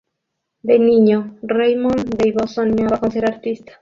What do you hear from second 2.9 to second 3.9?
con ser artista.